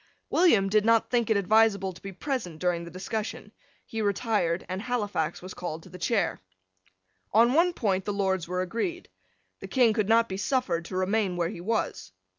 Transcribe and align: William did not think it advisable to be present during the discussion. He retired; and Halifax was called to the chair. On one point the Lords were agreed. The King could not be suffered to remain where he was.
William 0.31 0.67
did 0.67 0.83
not 0.83 1.11
think 1.11 1.29
it 1.29 1.37
advisable 1.37 1.93
to 1.93 2.01
be 2.01 2.11
present 2.11 2.57
during 2.57 2.83
the 2.85 2.89
discussion. 2.89 3.51
He 3.85 4.01
retired; 4.01 4.65
and 4.67 4.81
Halifax 4.81 5.43
was 5.43 5.53
called 5.53 5.83
to 5.83 5.89
the 5.89 5.99
chair. 5.99 6.41
On 7.33 7.53
one 7.53 7.71
point 7.71 8.05
the 8.05 8.11
Lords 8.11 8.47
were 8.47 8.63
agreed. 8.63 9.09
The 9.59 9.67
King 9.67 9.93
could 9.93 10.09
not 10.09 10.27
be 10.27 10.37
suffered 10.37 10.85
to 10.85 10.97
remain 10.97 11.37
where 11.37 11.49
he 11.49 11.61
was. 11.61 12.13